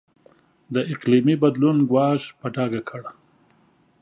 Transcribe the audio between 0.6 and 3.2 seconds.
د اقلیمي بدلون ګواښ په ډاګه کړ.